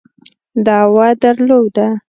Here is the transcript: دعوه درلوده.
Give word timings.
دعوه 0.65 1.07
درلوده. 1.21 1.87